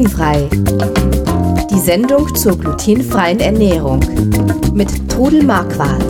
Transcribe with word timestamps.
Glutenfrei. 0.00 0.48
Die 1.70 1.78
Sendung 1.78 2.34
zur 2.34 2.58
glutenfreien 2.58 3.38
Ernährung 3.38 4.00
mit 4.72 5.10
Trudel 5.10 5.44
Marquardt. 5.44 6.02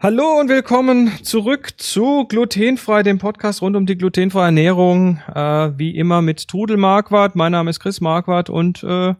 Hallo 0.00 0.38
und 0.38 0.50
willkommen 0.50 1.10
zurück 1.22 1.70
zu 1.78 2.26
Glutenfrei, 2.26 3.02
dem 3.02 3.16
Podcast 3.16 3.62
rund 3.62 3.74
um 3.74 3.86
die 3.86 3.96
glutenfreie 3.96 4.46
Ernährung. 4.46 5.18
Äh, 5.34 5.78
wie 5.78 5.96
immer 5.96 6.20
mit 6.20 6.46
Trudel 6.46 6.76
Marquardt. 6.76 7.36
Mein 7.36 7.52
Name 7.52 7.70
ist 7.70 7.80
Chris 7.80 8.02
Marquardt 8.02 8.50
und 8.50 8.84
äh, 8.84 9.14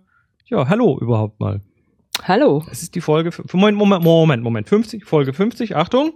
ja, 0.44 0.68
hallo 0.68 0.98
überhaupt 1.00 1.40
mal. 1.40 1.62
Hallo. 2.22 2.62
Es 2.70 2.82
ist 2.82 2.94
die 2.96 3.00
Folge, 3.00 3.30
Moment, 3.54 3.78
Moment, 3.78 4.04
Moment, 4.04 4.42
Moment, 4.42 4.68
50, 4.68 5.06
Folge 5.06 5.32
50, 5.32 5.74
Achtung. 5.74 6.12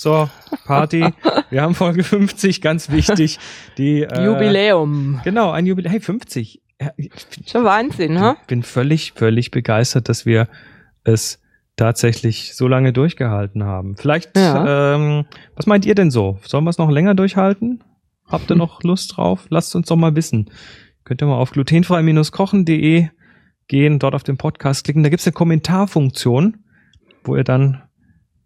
So, 0.00 0.30
Party. 0.64 1.12
Wir 1.50 1.60
haben 1.60 1.74
Folge 1.74 2.02
50, 2.04 2.62
ganz 2.62 2.90
wichtig. 2.90 3.38
Die, 3.76 4.00
äh, 4.00 4.24
Jubiläum. 4.24 5.20
Genau, 5.24 5.50
ein 5.50 5.66
Jubiläum. 5.66 5.90
Hey, 5.90 6.00
50. 6.00 6.62
Schon 7.46 7.64
Wahnsinn, 7.64 8.14
ne? 8.14 8.38
Ich 8.40 8.46
bin 8.46 8.62
völlig, 8.62 9.12
völlig 9.12 9.50
begeistert, 9.50 10.08
dass 10.08 10.24
wir 10.24 10.48
es 11.04 11.42
tatsächlich 11.76 12.56
so 12.56 12.66
lange 12.66 12.94
durchgehalten 12.94 13.64
haben. 13.64 13.94
Vielleicht, 13.98 14.38
ja. 14.38 14.94
ähm, 14.94 15.26
was 15.54 15.66
meint 15.66 15.84
ihr 15.84 15.94
denn 15.94 16.10
so? 16.10 16.38
Sollen 16.44 16.64
wir 16.64 16.70
es 16.70 16.78
noch 16.78 16.90
länger 16.90 17.14
durchhalten? 17.14 17.84
Habt 18.26 18.50
ihr 18.50 18.56
noch 18.56 18.82
Lust 18.82 19.18
drauf? 19.18 19.48
Lasst 19.50 19.76
uns 19.76 19.88
doch 19.88 19.96
mal 19.96 20.16
wissen. 20.16 20.48
Könnt 21.04 21.22
ihr 21.22 21.26
mal 21.26 21.36
auf 21.36 21.50
glutenfrei-kochen.de 21.50 23.10
gehen, 23.68 23.98
dort 23.98 24.14
auf 24.14 24.22
den 24.22 24.38
Podcast 24.38 24.84
klicken. 24.84 25.02
Da 25.02 25.10
gibt 25.10 25.20
es 25.20 25.26
eine 25.26 25.34
Kommentarfunktion, 25.34 26.64
wo 27.22 27.36
ihr 27.36 27.44
dann 27.44 27.82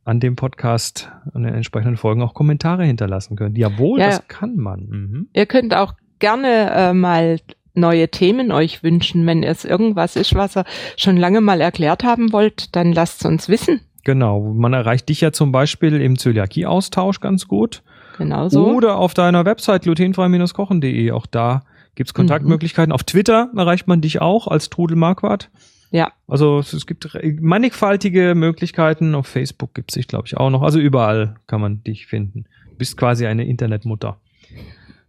an 0.05 0.21
dem 0.21 0.37
Podcast 0.37 1.11
und 1.33 1.45
den 1.45 1.55
entsprechenden 1.55 1.97
Folgen 1.97 2.23
auch 2.23 2.35
Kommentare 2.35 2.85
hinterlassen 2.85 3.37
könnt. 3.37 3.57
Jawohl, 3.57 4.01
ja, 4.01 4.07
das 4.07 4.29
kann 4.29 4.57
man. 4.57 4.81
Mhm. 4.81 5.29
Ihr 5.33 5.47
könnt 5.47 5.75
auch 5.75 5.95
gerne 6.19 6.71
äh, 6.71 6.93
mal 6.93 7.39
neue 7.75 8.09
Themen 8.09 8.53
euch 8.53 8.83
wünschen. 8.83 9.27
Wenn 9.27 9.43
es 9.43 9.65
irgendwas 9.65 10.17
ist, 10.17 10.35
was 10.35 10.57
ihr 10.57 10.65
schon 10.97 11.17
lange 11.17 11.41
mal 11.41 11.61
erklärt 11.61 12.05
haben 12.05 12.33
wollt, 12.33 12.75
dann 12.77 12.93
lasst 12.93 13.21
es 13.21 13.27
uns 13.27 13.49
wissen. 13.49 13.81
Genau, 14.05 14.53
man 14.53 14.75
erreicht 14.75 15.09
dich 15.09 15.23
ja 15.23 15.33
zum 15.33 15.51
Beispiel 15.51 16.01
im 16.01 16.19
Zöliakie-Austausch 16.19 17.21
ganz 17.21 17.49
gut. 17.49 17.83
Genau 18.19 18.49
so. 18.49 18.67
Oder 18.67 18.97
auf 18.99 19.15
deiner 19.15 19.45
Website 19.45 19.83
glutenfrei-kochen.de. 19.83 21.11
Auch 21.11 21.27
da 21.27 21.63
gibt's 21.95 22.15
Kontaktmöglichkeiten. 22.15 22.91
Mhm. 22.91 22.95
Auf 22.95 23.05
Twitter 23.05 23.51
erreicht 23.57 23.89
man 23.89 24.03
dich 24.03 24.21
auch 24.21 24.47
als 24.47 24.71
Trudel 24.71 24.97
Marquardt. 24.97 25.51
Ja. 25.95 26.13
Also 26.27 26.59
es 26.59 26.87
gibt 26.87 27.17
mannigfaltige 27.41 28.35
Möglichkeiten. 28.35 29.15
Auf 29.15 29.29
Facebook 29.29 29.75
gibt 29.75 29.93
es 29.93 29.95
sich, 29.95 30.09
glaube 30.09 30.27
ich, 30.27 30.37
auch 30.37 30.51
noch. 30.51 30.63
Also 30.63 30.81
überall 30.81 31.37
kann 31.47 31.61
man 31.61 31.85
dich 31.85 32.09
finden. 32.09 32.47
Du 32.71 32.79
bist 32.79 32.97
quasi 32.97 33.27
eine 33.27 33.45
Internetmutter. 33.45 34.19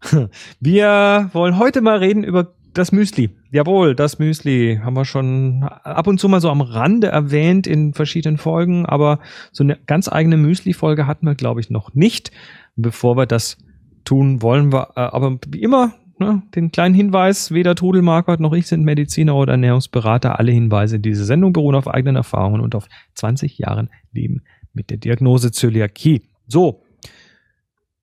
Wir 0.59 1.31
wollen 1.33 1.57
heute 1.57 1.81
mal 1.81 1.97
reden 1.97 2.23
über 2.23 2.53
das 2.75 2.91
Müsli. 2.91 3.31
Jawohl, 3.49 3.95
das 3.95 4.19
Müsli 4.19 4.79
haben 4.83 4.95
wir 4.95 5.05
schon 5.05 5.63
ab 5.63 6.05
und 6.05 6.19
zu 6.19 6.29
mal 6.29 6.41
so 6.41 6.51
am 6.51 6.61
Rande 6.61 7.07
erwähnt 7.07 7.65
in 7.65 7.93
verschiedenen 7.93 8.37
Folgen, 8.37 8.85
aber 8.85 9.19
so 9.53 9.63
eine 9.63 9.79
ganz 9.87 10.07
eigene 10.11 10.35
Müsli-Folge 10.37 11.07
hatten 11.07 11.25
wir, 11.25 11.35
glaube 11.35 11.61
ich, 11.61 11.69
noch 11.69 11.95
nicht. 11.95 12.31
Bevor 12.75 13.15
wir 13.15 13.25
das 13.25 13.57
tun, 14.03 14.41
wollen 14.41 14.71
wir 14.73 14.89
äh, 14.97 14.99
aber 14.99 15.39
wie 15.47 15.63
immer 15.63 15.93
ne, 16.19 16.43
den 16.55 16.71
kleinen 16.71 16.95
Hinweis, 16.95 17.51
weder 17.51 17.75
Trudel 17.75 18.01
Marquardt 18.01 18.39
noch 18.39 18.53
ich 18.53 18.67
sind 18.67 18.83
Mediziner 18.83 19.35
oder 19.35 19.53
Ernährungsberater. 19.53 20.39
Alle 20.39 20.51
Hinweise 20.51 20.97
in 20.97 21.01
dieser 21.01 21.25
Sendung 21.25 21.53
beruhen 21.53 21.75
auf 21.75 21.87
eigenen 21.87 22.15
Erfahrungen 22.15 22.61
und 22.61 22.75
auf 22.75 22.87
20 23.15 23.57
Jahren 23.57 23.89
Leben 24.11 24.43
mit 24.73 24.89
der 24.89 24.97
Diagnose 24.97 25.51
Zöliakie. 25.51 26.23
So. 26.47 26.83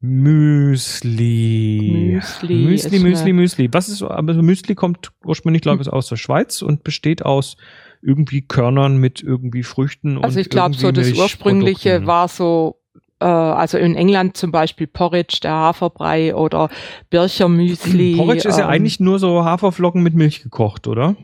Müsli. 0.00 1.12
Müsli. 2.14 2.54
Müsli, 2.54 2.98
Müsli, 2.98 3.32
Müsli. 3.32 3.68
Was 3.72 3.88
ist, 3.88 4.02
aber 4.02 4.34
Müsli 4.34 4.74
kommt 4.74 5.12
ursprünglich, 5.24 5.62
glaube 5.62 5.82
ich, 5.82 5.88
aus 5.88 6.08
der 6.08 6.16
Schweiz 6.16 6.60
und 6.60 6.82
besteht 6.82 7.24
aus 7.24 7.56
irgendwie 8.02 8.42
Körnern 8.42 8.96
mit 8.96 9.22
irgendwie 9.22 9.62
Früchten. 9.62 10.18
Also 10.18 10.40
ich 10.40 10.50
glaube, 10.50 10.74
so 10.74 10.90
das 10.90 11.12
ursprüngliche 11.12 12.04
war 12.04 12.26
so 12.26 12.81
äh, 13.22 13.28
also 13.28 13.78
in 13.78 13.94
England 13.94 14.36
zum 14.36 14.50
Beispiel 14.50 14.86
Porridge, 14.86 15.38
der 15.42 15.52
Haferbrei 15.52 16.34
oder 16.34 16.68
Birchermüsli. 17.10 18.16
Porridge 18.18 18.48
ist 18.48 18.58
ja 18.58 18.64
ähm, 18.64 18.70
eigentlich 18.70 19.00
nur 19.00 19.18
so 19.18 19.44
Haferflocken 19.44 20.02
mit 20.02 20.14
Milch 20.14 20.42
gekocht, 20.42 20.86
oder? 20.86 21.16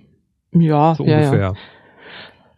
Ja, 0.53 0.95
so 0.95 1.05
ja, 1.05 1.17
ungefähr. 1.17 1.41
Ja. 1.41 1.55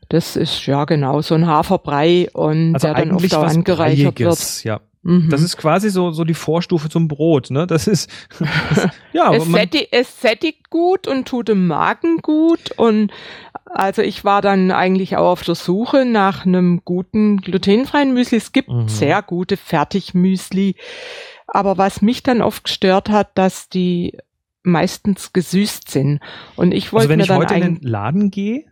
Das 0.09 0.37
ist 0.37 0.67
ja 0.67 0.85
genau 0.85 1.23
so 1.23 1.35
ein 1.35 1.47
Haferbrei 1.47 2.29
und 2.33 2.75
also 2.75 2.89
der 2.89 2.97
dann 2.97 3.13
oft 3.13 3.35
auch 3.35 3.45
angereichert 3.45 4.17
Breiiges, 4.17 4.65
wird. 4.65 4.65
Ja. 4.65 4.81
Mhm. 5.03 5.31
Das 5.31 5.41
ist 5.41 5.57
quasi 5.57 5.89
so, 5.89 6.11
so 6.11 6.25
die 6.25 6.35
Vorstufe 6.35 6.91
zum 6.91 7.09
Brot, 7.09 7.51
ne? 7.51 7.67
Das 7.67 7.87
ist, 7.87 8.11
das, 8.39 8.89
ja. 9.13 9.33
es, 9.33 9.47
sättigt, 9.47 9.89
es 9.93 10.21
sättigt 10.21 10.69
gut 10.69 11.09
und 11.09 11.27
tut 11.27 11.49
dem 11.49 11.67
Magen 11.67 12.19
gut 12.19 12.73
und 12.77 13.11
also 13.65 14.03
ich 14.03 14.25
war 14.25 14.43
dann 14.43 14.71
eigentlich 14.71 15.17
auch 15.17 15.31
auf 15.31 15.43
der 15.43 15.55
Suche 15.55 16.05
nach 16.05 16.45
einem 16.45 16.83
guten 16.85 17.39
glutenfreien 17.39 18.13
Müsli. 18.13 18.37
Es 18.39 18.53
gibt 18.53 18.69
mhm. 18.69 18.89
sehr 18.89 19.23
gute 19.23 19.57
Fertigmüsli. 19.57 20.75
Aber 21.47 21.79
was 21.79 22.03
mich 22.03 22.23
dann 22.23 22.43
oft 22.43 22.65
gestört 22.65 23.09
hat, 23.11 23.37
dass 23.39 23.69
die 23.69 24.19
meistens 24.63 25.33
gesüßt 25.33 25.91
sind. 25.91 26.21
Und 26.57 26.73
ich 26.73 26.93
wollte 26.93 27.05
also 27.05 27.09
wenn 27.11 27.17
mir 27.19 27.23
ich 27.23 27.29
dann 27.29 27.39
heute 27.39 27.55
in 27.55 27.77
den 27.77 27.89
Laden 27.89 28.31
gehe 28.31 28.70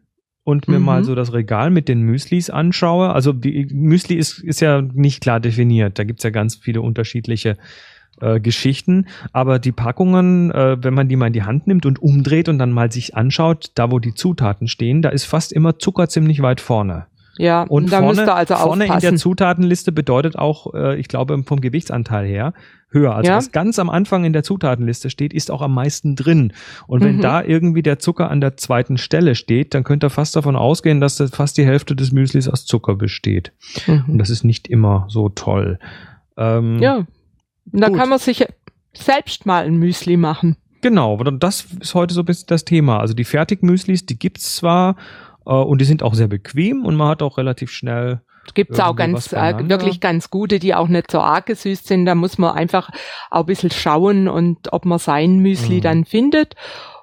und 0.48 0.66
mir 0.66 0.78
mhm. 0.78 0.86
mal 0.86 1.04
so 1.04 1.14
das 1.14 1.34
Regal 1.34 1.68
mit 1.68 1.88
den 1.88 2.00
Müslis 2.00 2.48
anschaue, 2.48 3.12
also 3.12 3.34
die 3.34 3.68
Müsli 3.70 4.14
ist, 4.14 4.38
ist 4.38 4.60
ja 4.60 4.80
nicht 4.80 5.20
klar 5.20 5.40
definiert. 5.40 5.98
Da 5.98 6.04
gibt's 6.04 6.24
ja 6.24 6.30
ganz 6.30 6.56
viele 6.56 6.80
unterschiedliche 6.80 7.58
äh, 8.22 8.40
Geschichten. 8.40 9.08
Aber 9.34 9.58
die 9.58 9.72
Packungen, 9.72 10.50
äh, 10.50 10.82
wenn 10.82 10.94
man 10.94 11.06
die 11.06 11.16
mal 11.16 11.26
in 11.26 11.34
die 11.34 11.42
Hand 11.42 11.66
nimmt 11.66 11.84
und 11.84 12.00
umdreht 12.00 12.48
und 12.48 12.58
dann 12.58 12.72
mal 12.72 12.90
sich 12.90 13.14
anschaut, 13.14 13.72
da 13.74 13.90
wo 13.90 13.98
die 13.98 14.14
Zutaten 14.14 14.68
stehen, 14.68 15.02
da 15.02 15.10
ist 15.10 15.26
fast 15.26 15.52
immer 15.52 15.78
Zucker 15.78 16.08
ziemlich 16.08 16.40
weit 16.40 16.62
vorne. 16.62 17.04
Ja, 17.38 17.62
und 17.62 17.92
da 17.92 18.00
vorne, 18.00 18.32
also 18.32 18.56
vorne 18.56 18.86
in 18.86 18.98
der 18.98 19.16
Zutatenliste 19.16 19.92
bedeutet 19.92 20.36
auch, 20.36 20.74
äh, 20.74 20.98
ich 20.98 21.08
glaube, 21.08 21.42
vom 21.44 21.60
Gewichtsanteil 21.60 22.26
her 22.26 22.52
höher. 22.90 23.14
Also 23.14 23.30
ja. 23.30 23.36
was 23.36 23.52
ganz 23.52 23.78
am 23.78 23.90
Anfang 23.90 24.24
in 24.24 24.32
der 24.32 24.42
Zutatenliste 24.42 25.10
steht, 25.10 25.32
ist 25.32 25.50
auch 25.50 25.62
am 25.62 25.74
meisten 25.74 26.16
drin. 26.16 26.52
Und 26.86 27.02
wenn 27.02 27.16
mhm. 27.16 27.20
da 27.20 27.42
irgendwie 27.42 27.82
der 27.82 27.98
Zucker 27.98 28.30
an 28.30 28.40
der 28.40 28.56
zweiten 28.56 28.98
Stelle 28.98 29.34
steht, 29.34 29.74
dann 29.74 29.84
könnt 29.84 30.04
ihr 30.04 30.10
fast 30.10 30.36
davon 30.36 30.56
ausgehen, 30.56 31.00
dass 31.00 31.16
das 31.16 31.30
fast 31.30 31.56
die 31.58 31.66
Hälfte 31.66 31.94
des 31.94 32.12
Müslis 32.12 32.48
aus 32.48 32.66
Zucker 32.66 32.96
besteht. 32.96 33.52
Mhm. 33.86 34.04
Und 34.08 34.18
das 34.18 34.30
ist 34.30 34.44
nicht 34.44 34.68
immer 34.68 35.06
so 35.08 35.28
toll. 35.28 35.78
Ähm, 36.36 36.78
ja. 36.80 37.06
Und 37.70 37.80
da 37.80 37.90
kann 37.90 38.08
man 38.08 38.18
sich 38.18 38.44
selbst 38.94 39.46
mal 39.46 39.64
ein 39.64 39.76
Müsli 39.76 40.16
machen. 40.16 40.56
Genau, 40.80 41.16
das 41.16 41.66
ist 41.80 41.94
heute 41.94 42.14
so 42.14 42.22
ein 42.22 42.26
bisschen 42.26 42.46
das 42.46 42.64
Thema. 42.64 43.00
Also 43.00 43.12
die 43.12 43.24
Fertigmüslis, 43.24 44.06
die 44.06 44.18
gibt's 44.18 44.56
zwar 44.56 44.96
und 45.54 45.80
die 45.80 45.84
sind 45.84 46.02
auch 46.02 46.14
sehr 46.14 46.28
bequem 46.28 46.84
und 46.84 46.96
man 46.96 47.08
hat 47.08 47.22
auch 47.22 47.38
relativ 47.38 47.70
schnell 47.70 48.20
Gibt 48.54 48.72
es 48.72 48.80
auch 48.80 48.96
ganz, 48.96 49.32
äh, 49.34 49.68
wirklich 49.68 50.00
ganz 50.00 50.30
gute, 50.30 50.58
die 50.58 50.74
auch 50.74 50.88
nicht 50.88 51.10
so 51.10 51.20
arg 51.20 51.44
gesüßt 51.46 51.86
sind. 51.86 52.06
Da 52.06 52.14
muss 52.14 52.38
man 52.38 52.52
einfach 52.54 52.88
auch 53.30 53.40
ein 53.40 53.46
bisschen 53.46 53.70
schauen 53.70 54.26
und 54.26 54.72
ob 54.72 54.86
man 54.86 54.98
sein 54.98 55.40
Müsli 55.40 55.76
mhm. 55.76 55.82
dann 55.82 56.04
findet. 56.06 56.54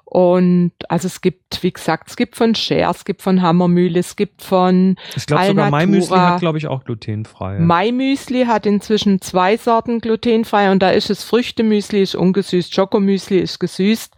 Und 0.04 0.72
also 0.88 1.06
es 1.06 1.20
gibt, 1.20 1.62
wie 1.62 1.72
gesagt, 1.72 2.08
es 2.08 2.16
gibt 2.16 2.36
von 2.36 2.54
Share, 2.54 2.90
es 2.90 3.04
gibt 3.04 3.22
von 3.22 3.42
Hammermühle, 3.42 3.98
es 3.98 4.14
gibt 4.14 4.40
von 4.40 4.96
Ich 5.16 5.26
glaube 5.26 5.46
sogar 5.46 5.70
Maimüsli 5.70 6.16
hat, 6.16 6.40
glaube 6.40 6.58
ich, 6.58 6.68
auch 6.68 6.84
glutenfrei. 6.84 7.58
Maimüsli 7.58 8.46
hat 8.46 8.66
inzwischen 8.66 9.20
zwei 9.20 9.56
Sorten 9.56 10.00
glutenfrei 10.00 10.70
und 10.70 10.80
da 10.80 10.90
ist 10.90 11.10
es 11.10 11.24
Früchtemüsli, 11.24 12.02
ist 12.02 12.14
ungesüßt, 12.14 12.72
Schokomüsli 12.72 13.38
ist 13.38 13.58
gesüßt. 13.58 14.14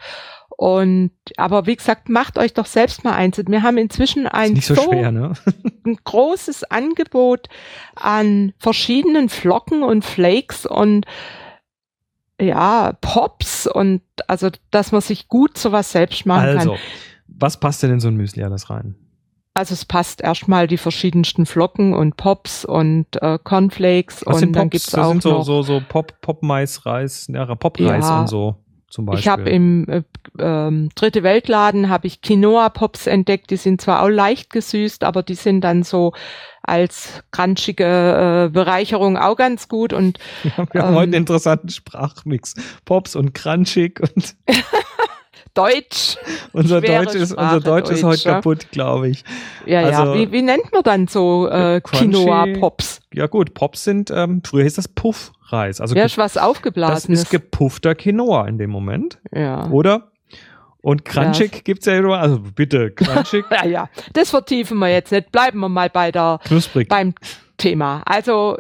Und 0.60 1.12
aber 1.36 1.66
wie 1.66 1.76
gesagt, 1.76 2.08
macht 2.08 2.36
euch 2.36 2.52
doch 2.52 2.66
selbst 2.66 3.04
mal 3.04 3.12
eins. 3.12 3.40
Wir 3.46 3.62
haben 3.62 3.78
inzwischen 3.78 4.26
ein 4.26 4.56
so, 4.56 4.74
so 4.74 4.82
schwer, 4.82 5.12
ne? 5.12 5.34
ein 5.86 5.96
großes 6.02 6.64
Angebot 6.64 7.48
an 7.94 8.52
verschiedenen 8.58 9.28
Flocken 9.28 9.84
und 9.84 10.04
Flakes 10.04 10.66
und 10.66 11.06
ja, 12.40 12.92
Pops 13.00 13.68
und 13.68 14.02
also, 14.26 14.48
dass 14.72 14.90
man 14.90 15.00
sich 15.00 15.28
gut 15.28 15.56
sowas 15.56 15.92
selbst 15.92 16.26
machen 16.26 16.46
also, 16.46 16.58
kann. 16.58 16.68
Also, 16.70 16.82
was 17.28 17.60
passt 17.60 17.84
denn 17.84 17.92
in 17.92 18.00
so 18.00 18.08
ein 18.08 18.16
Müsli 18.16 18.42
alles 18.42 18.68
rein? 18.68 18.96
Also 19.54 19.74
es 19.74 19.84
passt 19.84 20.20
erstmal 20.20 20.66
die 20.66 20.76
verschiedensten 20.76 21.46
Flocken 21.46 21.94
und 21.94 22.16
Pops 22.16 22.64
und 22.64 23.06
äh, 23.22 23.38
Cornflakes 23.42 24.26
was 24.26 24.42
und 24.42 24.54
dann 24.54 24.70
gibt's 24.70 24.90
das 24.90 25.04
auch 25.04 25.10
sind 25.10 25.22
so, 25.22 25.30
noch 25.30 25.44
so, 25.44 25.62
so 25.62 25.80
Pop, 25.88 26.20
Pop 26.20 26.42
Mais, 26.42 26.84
Reis, 26.84 27.28
ja, 27.32 27.54
Pop-Reis 27.54 28.08
ja, 28.08 28.20
und 28.20 28.28
so 28.28 28.56
zum 28.90 29.06
Beispiel. 29.06 29.20
Ich 29.20 29.28
habe 29.28 29.50
im 29.50 29.86
äh, 29.88 30.02
ähm, 30.38 30.88
Dritte 30.94 31.22
Weltladen 31.22 31.88
habe 31.88 32.06
ich 32.06 32.22
Quinoa 32.22 32.70
Pops 32.70 33.06
entdeckt. 33.06 33.50
Die 33.50 33.56
sind 33.56 33.80
zwar 33.80 34.02
auch 34.02 34.08
leicht 34.08 34.50
gesüßt, 34.50 35.04
aber 35.04 35.22
die 35.22 35.34
sind 35.34 35.62
dann 35.62 35.82
so 35.82 36.12
als 36.62 37.22
crunchige 37.30 38.46
äh, 38.46 38.50
Bereicherung 38.50 39.16
auch 39.16 39.36
ganz 39.36 39.68
gut. 39.68 39.92
Und 39.92 40.18
wir 40.42 40.56
haben, 40.56 40.68
ähm, 40.74 40.94
heute 40.94 41.02
einen 41.02 41.12
interessanten 41.14 41.68
Sprachmix. 41.68 42.54
Pops 42.84 43.14
und 43.16 43.34
crunchig 43.34 44.00
und 44.00 44.36
Deutsch. 45.54 46.16
unser 46.52 46.80
Deutsch 46.80 47.14
ist 47.14 47.32
unser 47.32 47.60
Deutsch, 47.60 47.88
Deutsch 47.88 47.90
ist 47.90 48.04
heute 48.04 48.28
ja. 48.28 48.34
kaputt, 48.34 48.70
glaube 48.70 49.08
ich. 49.08 49.24
Ja, 49.66 49.80
also, 49.80 50.04
ja. 50.04 50.14
Wie, 50.14 50.30
wie 50.30 50.42
nennt 50.42 50.72
man 50.72 50.82
dann 50.82 51.08
so 51.08 51.48
äh, 51.48 51.80
Quinoa 51.80 52.46
Pops? 52.60 53.00
ja 53.12 53.26
gut, 53.26 53.54
Pops 53.54 53.84
sind, 53.84 54.10
ähm, 54.10 54.42
früher 54.44 54.62
hieß 54.64 54.74
das 54.74 54.88
Puffreis. 55.48 55.80
Also 55.80 55.94
ja, 55.94 56.04
ist 56.04 56.18
was 56.18 56.36
aufgeblasen. 56.36 57.12
Das 57.12 57.22
ist 57.24 57.30
gepuffter 57.30 57.94
Quinoa 57.94 58.46
in 58.46 58.58
dem 58.58 58.70
Moment. 58.70 59.18
Ja. 59.34 59.68
Oder? 59.70 60.10
Und 60.80 61.04
crunchig 61.04 61.54
ja. 61.54 61.60
gibt's 61.64 61.86
ja 61.86 62.00
nur, 62.00 62.18
also 62.18 62.40
bitte, 62.54 62.90
crunchig. 62.90 63.44
ja, 63.50 63.66
ja, 63.66 63.88
das 64.12 64.30
vertiefen 64.30 64.78
wir 64.78 64.88
jetzt 64.88 65.10
nicht. 65.10 65.32
Bleiben 65.32 65.58
wir 65.58 65.68
mal 65.68 65.90
bei 65.90 66.12
der, 66.12 66.40
Knusprig. 66.44 66.88
beim 66.88 67.14
Thema. 67.56 68.02
Also, 68.06 68.58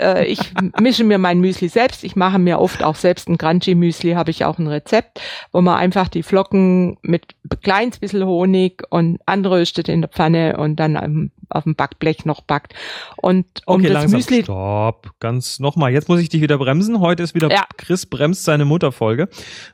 äh, 0.00 0.24
ich 0.24 0.38
mische 0.80 1.04
mir 1.04 1.18
mein 1.18 1.40
Müsli 1.40 1.68
selbst. 1.68 2.04
Ich 2.04 2.16
mache 2.16 2.38
mir 2.38 2.58
oft 2.58 2.82
auch 2.82 2.96
selbst 2.96 3.28
ein 3.28 3.36
Crunchy-Müsli, 3.36 4.14
habe 4.14 4.30
ich 4.30 4.44
auch 4.44 4.58
ein 4.58 4.66
Rezept, 4.66 5.20
wo 5.52 5.60
man 5.60 5.76
einfach 5.76 6.08
die 6.08 6.22
Flocken 6.22 6.96
mit 7.02 7.26
kleines 7.62 7.98
bisschen 7.98 8.24
Honig 8.24 8.82
und 8.88 9.20
anröstet 9.26 9.88
in 9.88 10.00
der 10.00 10.08
Pfanne 10.08 10.56
und 10.56 10.76
dann 10.76 11.30
auf 11.50 11.64
dem 11.64 11.74
Backblech 11.74 12.24
noch 12.24 12.40
backt. 12.40 12.74
Und 13.16 13.46
um 13.66 13.76
okay, 13.76 13.84
das 13.84 13.92
langsam. 13.92 14.18
Müsli. 14.18 14.42
Stopp. 14.42 15.10
Ganz 15.20 15.58
nochmal. 15.58 15.92
Jetzt 15.92 16.08
muss 16.08 16.20
ich 16.20 16.28
dich 16.28 16.40
wieder 16.40 16.58
bremsen. 16.58 17.00
Heute 17.00 17.22
ist 17.22 17.34
wieder 17.34 17.50
ja. 17.50 17.66
Chris 17.76 18.06
bremst 18.06 18.44
seine 18.44 18.64
Mutterfolge. 18.64 19.28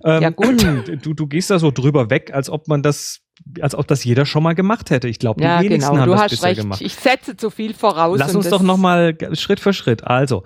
Ähm, 0.05 0.23
ja, 0.23 0.31
gut. 0.31 0.65
Du, 1.05 1.13
du 1.13 1.27
gehst 1.27 1.51
da 1.51 1.59
so 1.59 1.71
drüber 1.71 2.11
weg, 2.11 2.33
als 2.33 2.49
ob 2.49 2.69
man 2.69 2.83
das 2.83 3.21
als 3.61 3.75
ob 3.75 3.87
das 3.87 4.05
jeder 4.05 4.27
schon 4.27 4.43
mal 4.43 4.55
gemacht 4.55 4.91
hätte. 4.91 5.09
Ich 5.09 5.19
glaube, 5.19 5.41
die 5.41 5.47
ja, 5.47 5.61
wenigsten 5.61 5.91
genau. 5.91 6.03
haben 6.03 6.09
du 6.09 6.13
das 6.13 6.23
hast 6.23 6.31
bisher 6.31 6.51
recht. 6.51 6.61
gemacht. 6.61 6.81
Ich 6.81 6.95
setze 6.95 7.37
zu 7.37 7.51
viel 7.51 7.75
voraus. 7.75 8.19
Lass 8.19 8.35
uns 8.35 8.49
doch 8.49 8.63
noch 8.63 8.77
mal 8.77 9.17
Schritt 9.33 9.61
für 9.61 9.73
Schritt. 9.73 10.05
Also, 10.05 10.45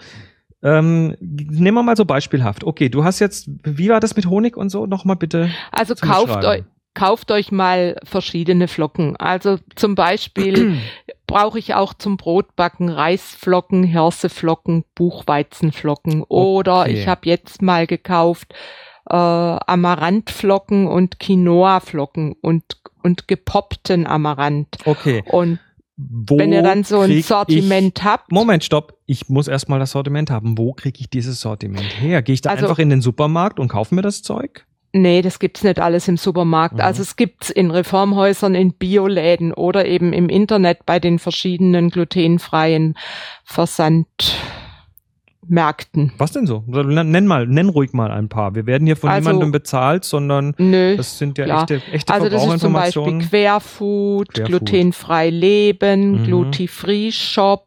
ähm, 0.62 1.16
nehmen 1.20 1.74
wir 1.74 1.82
mal 1.82 1.96
so 1.96 2.04
beispielhaft. 2.04 2.64
Okay, 2.64 2.88
du 2.88 3.04
hast 3.04 3.20
jetzt, 3.20 3.48
wie 3.62 3.90
war 3.90 4.00
das 4.00 4.16
mit 4.16 4.26
Honig 4.26 4.56
und 4.56 4.70
so? 4.70 4.86
Noch 4.86 5.04
mal 5.04 5.14
bitte. 5.14 5.50
Also 5.70 5.94
kauft 5.94 6.44
euch, 6.44 6.64
kauft 6.94 7.30
euch 7.30 7.52
mal 7.52 7.96
verschiedene 8.04 8.66
Flocken. 8.68 9.16
Also 9.16 9.58
zum 9.76 9.94
Beispiel 9.94 10.78
brauche 11.26 11.58
ich 11.58 11.74
auch 11.74 11.94
zum 11.94 12.16
Brotbacken 12.16 12.88
Reisflocken, 12.88 13.84
Hirseflocken, 13.84 14.84
Buchweizenflocken. 14.94 16.22
Oder 16.24 16.80
Okay. 16.80 16.92
ich 17.00 17.08
habe 17.08 17.20
jetzt 17.24 17.62
mal 17.62 17.86
gekauft 17.86 18.52
äh, 19.10 19.14
Amaranthflocken 19.14 20.86
und 20.86 21.18
Quinoa-Flocken 21.18 22.34
und, 22.40 22.64
und 23.02 23.28
gepoppten 23.28 24.06
Amaranth. 24.06 24.76
Okay. 24.84 25.22
Und 25.26 25.58
Wo 25.96 26.38
wenn 26.38 26.52
ihr 26.52 26.62
dann 26.62 26.84
so 26.84 27.00
ein 27.00 27.22
Sortiment 27.22 27.98
ich, 28.00 28.04
habt, 28.04 28.30
Moment, 28.30 28.64
stopp. 28.64 28.94
Ich 29.06 29.28
muss 29.28 29.48
erstmal 29.48 29.78
das 29.78 29.92
Sortiment 29.92 30.30
haben. 30.30 30.58
Wo 30.58 30.72
kriege 30.74 31.00
ich 31.00 31.08
dieses 31.10 31.40
Sortiment 31.40 32.00
her? 32.00 32.22
Gehe 32.22 32.34
ich 32.34 32.40
da 32.42 32.50
Also- 32.50 32.66
einfach 32.66 32.78
in 32.78 32.90
den 32.90 33.00
Supermarkt 33.00 33.58
und 33.58 33.68
kaufe 33.68 33.94
mir 33.94 34.02
das 34.02 34.22
Zeug? 34.22 34.66
Nee, 34.92 35.20
das 35.20 35.38
gibt's 35.38 35.62
nicht 35.64 35.80
alles 35.80 36.08
im 36.08 36.16
Supermarkt. 36.16 36.76
Mhm. 36.76 36.80
Also 36.80 37.02
es 37.02 37.16
gibt's 37.16 37.50
in 37.50 37.70
Reformhäusern, 37.70 38.54
in 38.54 38.72
Bioläden 38.72 39.52
oder 39.52 39.84
eben 39.86 40.14
im 40.14 40.30
Internet 40.30 40.86
bei 40.86 40.98
den 40.98 41.18
verschiedenen 41.18 41.90
glutenfreien 41.90 42.94
Versandmärkten. 43.44 46.12
Was 46.18 46.32
denn 46.32 46.46
so? 46.46 46.64
Nenn 46.66 47.26
mal, 47.26 47.46
nenn 47.46 47.68
ruhig 47.68 47.92
mal 47.92 48.10
ein 48.10 48.28
paar. 48.28 48.54
Wir 48.54 48.66
werden 48.66 48.86
hier 48.86 48.96
von 48.96 49.10
Also- 49.10 49.28
niemandem 49.28 49.52
bezahlt, 49.52 50.04
sondern 50.04 50.54
Nö. 50.58 50.96
das 50.96 51.18
sind 51.18 51.38
ja 51.38 51.44
klar. 51.44 51.60
echte, 51.62 51.82
echte 51.92 52.12
Also 52.14 52.28
das 52.28 52.46
ist 52.46 52.60
zum 52.60 52.72
Beispiel. 52.72 53.18
Querfood, 53.18 54.34
Querfood. 54.34 54.46
glutenfrei 54.46 55.30
leben, 55.30 56.12
Mhm. 56.12 56.24
Glutenfree 56.24 57.10
Shop. 57.12 57.66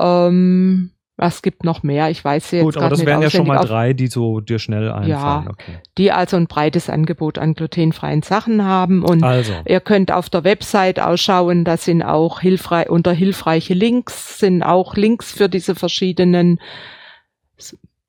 Ähm, 0.00 0.90
was 1.18 1.42
gibt 1.42 1.64
noch 1.64 1.82
mehr? 1.82 2.10
Ich 2.10 2.24
weiß 2.24 2.52
jetzt 2.52 2.62
Gut, 2.62 2.76
aber 2.76 2.90
das 2.90 3.00
nicht 3.00 3.06
wären 3.06 3.20
ja 3.20 3.28
schon 3.28 3.46
mal 3.46 3.58
drei, 3.58 3.92
die 3.92 4.06
so 4.06 4.38
dir 4.38 4.60
schnell 4.60 4.88
einfallen. 4.88 5.08
Ja. 5.10 5.44
Okay. 5.50 5.78
Die 5.98 6.12
also 6.12 6.36
ein 6.36 6.46
breites 6.46 6.88
Angebot 6.88 7.38
an 7.38 7.54
glutenfreien 7.54 8.22
Sachen 8.22 8.64
haben 8.64 9.02
und 9.02 9.24
Also, 9.24 9.52
Ihr 9.66 9.80
könnt 9.80 10.12
auf 10.12 10.30
der 10.30 10.44
Website 10.44 11.00
ausschauen, 11.00 11.64
da 11.64 11.76
sind 11.76 12.02
auch 12.02 12.40
hilfreich, 12.40 12.88
unter 12.88 13.12
hilfreiche 13.12 13.74
Links 13.74 14.38
sind 14.38 14.62
auch 14.62 14.94
Links 14.94 15.32
für 15.32 15.48
diese 15.48 15.74
verschiedenen 15.74 16.60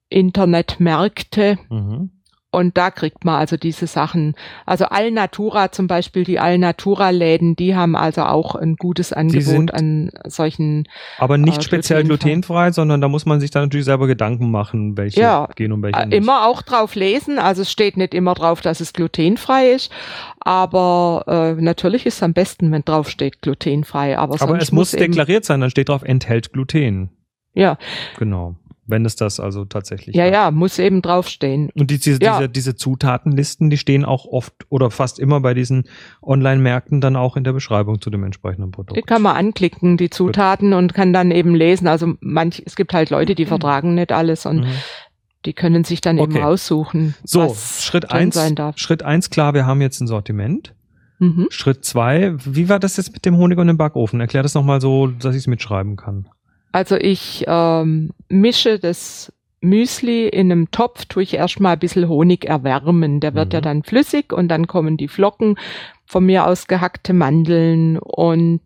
Internetmärkte 0.09 1.57
mhm. 1.69 2.11
Und 2.51 2.78
da 2.78 2.90
kriegt 2.90 3.25
man 3.25 3.36
also 3.36 3.57
diese 3.57 3.86
Sachen. 3.86 4.36
Also 4.66 4.86
Alnatura 4.86 5.72
zum 5.72 5.86
Beispiel, 5.88 6.24
die 6.24 6.40
Alnatura-Läden, 6.40 7.56
die 7.56 7.75
haben 7.75 7.96
also 7.96 8.24
auch 8.24 8.56
ein 8.56 8.75
gutes 8.75 9.13
Angebot 9.13 9.72
an 9.72 10.10
solchen, 10.25 10.88
aber 11.19 11.38
nicht 11.38 11.60
Äh, 11.60 11.62
speziell 11.62 12.04
glutenfrei. 12.04 12.72
sondern 12.72 13.01
da 13.01 13.07
muss 13.07 13.25
man 13.25 13.40
sich 13.40 13.51
dann 13.51 13.63
natürlich 13.63 13.86
selber 13.86 14.07
Gedanken 14.07 14.50
machen, 14.50 14.98
welche 14.98 15.22
Ja, 15.22 15.48
gehen 15.56 15.72
und 15.72 15.84
welche 15.84 16.00
äh, 16.00 16.06
nicht. 16.07 16.18
immer 16.18 16.48
auch 16.48 16.62
drauf 16.63 16.96
lesen. 16.96 17.38
Also 17.38 17.62
es 17.62 17.72
steht 17.72 17.98
nicht 17.98 18.13
immer 18.13 18.34
drauf, 18.34 18.62
dass 18.62 18.80
es 18.80 18.94
glutenfrei 18.94 19.72
ist, 19.72 19.92
aber 20.40 21.25
äh, 21.28 21.62
natürlich 21.62 22.06
ist 22.06 22.16
es 22.16 22.24
am 22.24 22.34
besten, 22.34 22.72
wenn 22.72 22.84
drauf 22.84 23.10
steht 23.10 23.42
glutenfrei. 23.42 24.18
Aber, 24.18 24.42
aber 24.42 24.57
es 24.60 24.72
muss 24.72 24.92
deklariert 24.92 25.45
sein, 25.45 25.62
dann 25.62 25.69
steht 25.69 25.90
drauf, 25.90 26.04
enthält 26.04 26.52
Gluten. 26.54 27.10
Ja, 27.54 27.78
Genau. 28.18 28.56
Wenn 28.89 29.06
es 29.06 29.15
das 29.15 29.39
also 29.39 29.65
tatsächlich 29.65 30.15
ja, 30.15 30.25
hat. 30.25 30.33
ja, 30.33 30.51
muss 30.51 30.80
eben 30.80 31.01
draufstehen. 31.01 31.69
Und 31.75 31.91
die, 31.91 32.00
diese, 32.00 32.19
Ja. 32.21 32.38
diese, 32.39 32.50
diese 32.50 32.75
Zutatenlisten, 32.75 33.69
die 33.69 33.77
stehen 33.77 34.03
auch 34.03 34.25
oft 34.25 34.53
oder 34.69 34.89
fast 34.91 35.19
immer 35.19 35.39
bei 35.41 35.53
diesen 35.53 35.83
Online-Märkten 36.21 37.01
dann 37.01 37.15
auch 37.15 37.38
in 37.38 37.44
der 37.44 37.53
Beschreibung 37.53 38.01
zu 38.01 38.09
dem 38.09 38.24
entsprechenden 38.24 38.71
Produkt. 38.71 38.97
Die 38.97 39.01
kann 39.01 39.21
man 39.21 39.36
anklicken, 39.36 39.97
die 39.97 40.09
Zutaten, 40.09 40.74
und 40.74 40.94
kann 40.94 41.13
dann 41.13 41.31
eben 41.31 41.56
lesen. 41.56 41.88
Also 41.88 42.13
manch, 42.21 42.63
es 42.65 42.75
gibt 42.75 42.94
halt 42.94 43.09
Leute, 43.09 43.36
die 43.36 43.45
vertragen 43.45 43.95
nicht 43.95 44.12
alles 44.12 44.45
und 44.45 44.62
Mhm. 44.62 44.68
die 45.45 45.53
können 45.53 45.83
sich 45.83 46.01
dann 46.01 46.19
Okay. 46.19 46.35
eben 46.38 46.44
aussuchen, 46.44 47.15
So, 47.24 47.42
was 47.50 47.83
Schritt 47.83 48.12
eins, 48.12 48.35
sein 48.35 48.56
darf. 48.56 48.77
Schritt 48.77 49.03
eins, 49.03 49.30
klar, 49.30 49.53
wir 49.53 49.65
haben 49.65 49.81
jetzt 49.81 50.01
ein 50.01 50.07
Sortiment. 50.07 50.74
Mhm. 51.19 51.47
Schritt 51.50 51.83
zwei, 51.83 52.33
wie 52.45 52.69
war 52.69 52.80
das 52.80 52.97
jetzt 52.97 53.12
mit 53.13 53.25
dem 53.25 53.38
Honig 53.38 53.57
und 53.57 53.68
dem 53.68 53.77
Backofen? 53.77 54.19
Erklär 54.21 54.42
das 54.44 54.53
nochmal 54.53 54.80
so, 54.81 55.07
dass 55.07 55.35
ich 55.35 55.42
es 55.42 55.47
mitschreiben 55.47 55.95
kann. 55.97 56.27
Also 56.71 56.95
ich 56.95 57.44
ähm, 57.48 58.12
mische 58.30 58.80
das 58.80 59.33
Müsli 59.62 60.27
in 60.27 60.51
einem 60.51 60.71
Topf, 60.71 61.06
tue 61.06 61.24
ich 61.24 61.33
erstmal 61.33 61.74
ein 61.74 61.80
bisschen 61.80 62.07
Honig 62.07 62.45
erwärmen. 62.45 63.19
Der 63.19 63.33
wird 63.33 63.50
Mhm. 63.50 63.54
ja 63.54 63.62
dann 63.62 63.83
flüssig 63.83 64.31
und 64.31 64.48
dann 64.48 64.68
kommen 64.68 64.95
die 64.98 65.07
Flocken, 65.10 65.57
von 66.06 66.25
mir 66.25 66.48
aus 66.48 66.68
gehackte 66.68 67.13
Mandeln 67.13 67.98
und 68.00 68.62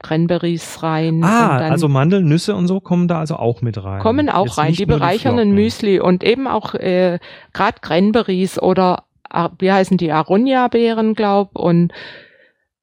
Cranberries 0.00 0.82
rein. 0.82 1.24
Ah, 1.24 1.58
also 1.58 1.88
Mandeln, 1.88 2.26
Nüsse 2.28 2.54
und 2.54 2.68
so 2.68 2.80
kommen 2.80 3.08
da 3.08 3.18
also 3.18 3.34
auch 3.36 3.62
mit 3.62 3.82
rein. 3.82 4.00
kommen 4.00 4.28
auch 4.28 4.46
Jetzt 4.46 4.58
rein. 4.58 4.72
Die 4.72 4.86
bereichern 4.86 5.38
ein. 5.40 5.52
Müsli 5.52 5.98
und 5.98 6.22
eben 6.22 6.46
auch 6.46 6.74
äh, 6.74 7.18
gerade 7.52 7.78
Cranberries 7.80 8.60
oder 8.62 9.04
ah, 9.28 9.50
wie 9.58 9.72
heißen 9.72 9.96
die 9.98 10.12
Aronia-Beeren, 10.12 11.14
glaub 11.14 11.58
und 11.58 11.92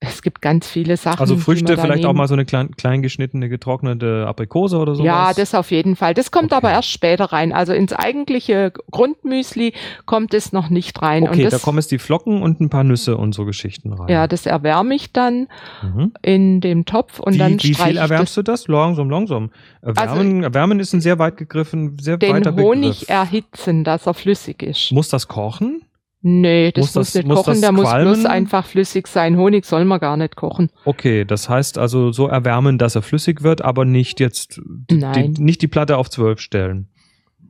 es 0.07 0.22
gibt 0.22 0.42
ganz 0.42 0.68
viele 0.68 0.98
Sachen. 0.98 1.19
Also 1.19 1.36
die 1.36 1.42
Früchte, 1.42 1.78
vielleicht 1.78 2.06
auch 2.06 2.10
nehmen. 2.10 2.18
mal 2.18 2.28
so 2.28 2.34
eine 2.34 2.46
klein, 2.46 2.72
klein 2.75 3.02
geschnittene, 3.02 3.50
getrocknete 3.50 4.25
Aprikose 4.28 4.78
oder 4.78 4.96
sowas. 4.96 5.06
Ja, 5.06 5.34
das 5.34 5.54
auf 5.56 5.72
jeden 5.72 5.96
Fall. 5.96 6.13
Das 6.13 6.31
kommt 6.31 6.46
Okay. 6.52 6.56
aber 6.56 6.72
erst 6.72 6.90
später 6.90 7.26
rein. 7.26 7.52
Also 7.54 7.74
ins 7.74 7.94
eigentliche 7.94 8.71
Grundmüsli 8.92 9.74
kommt 10.06 10.33
es 10.33 10.52
noch 10.54 10.69
nicht 10.69 11.02
rein. 11.02 11.24
Okay, 11.24 11.38
und 11.38 11.44
da 11.45 11.50
das, 11.50 11.62
kommen 11.62 11.78
jetzt 11.78 11.92
die 11.92 12.00
Flocken 12.00 12.42
und 12.42 12.59
ein 12.62 12.69
paar 12.69 12.83
Nüsse 12.83 13.18
und 13.18 13.33
so 13.35 13.45
Geschichten 13.45 13.94
rein. 13.94 14.07
ja, 14.09 14.28
das 14.28 14.45
erwärme 14.45 14.95
ich 14.95 15.12
dann 15.12 15.47
Mhm. 15.83 16.14
in 16.21 16.62
dem 16.62 16.85
Topf 16.85 17.19
und 17.19 17.33
wie, 17.33 17.38
dann 17.38 17.62
wie 17.64 17.74
viel 17.74 17.97
erwärmst 17.97 18.35
du 18.38 18.42
das? 18.42 18.68
Langsam, 18.68 19.09
langsam. 19.09 19.52
Erwärmen, 19.81 20.44
erwärmen 20.44 20.80
ist 20.80 20.94
ein 20.94 21.02
sehr 21.02 21.19
weit 21.19 21.38
gegriffen, 21.38 21.97
sehr 22.00 22.18
das, 22.18 22.30
weiter 22.30 22.52
den 22.52 22.64
Honig 22.66 23.00
Begriff. 23.02 23.09
erhitzen, 23.09 23.83
dass 23.83 24.07
er 24.07 24.14
flüssig 24.14 24.64
ist. 24.64 24.92
Muss 24.92 25.09
das 25.09 25.28
kochen? 25.28 25.81
Nee, 26.27 26.71
das 26.71 26.81
Muss 26.81 26.95
muss, 26.95 27.05
das- 27.05 27.13
nicht 27.15 27.27
muss 27.27 27.37
kochen, 27.45 27.61
der 27.61 27.71
muss 27.71 27.94
bloß 27.94 28.25
einfach 28.25 28.65
flüssig 28.65 29.05
sein. 29.07 29.37
Honig 29.37 29.63
soll 29.63 29.85
man 29.85 29.99
gar 29.99 30.17
nicht 30.17 30.35
kochen. 30.35 30.71
Okay, 30.83 31.23
das 31.23 31.49
heißt 31.49 31.77
also 31.77 32.11
so 32.11 32.27
erwärmen, 32.27 32.79
dass 32.79 32.95
er 32.95 33.03
flüssig 33.03 33.44
wird, 33.44 33.63
aber 33.63 33.85
nicht 33.85 34.19
jetzt 34.19 34.59
die, 34.89 35.27
nicht 35.37 35.61
die 35.61 35.67
Platte 35.67 35.97
auf 35.97 36.09
zwölf 36.09 36.39
stellen. 36.39 36.87